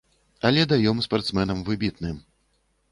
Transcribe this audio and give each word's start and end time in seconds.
Але 0.49 0.61
даём 0.71 1.03
спартсменам 1.09 1.63
выбітным. 1.69 2.17